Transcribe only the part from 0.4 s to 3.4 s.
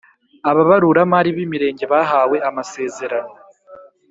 Ababaruramari b imirenge bahawe amasezerano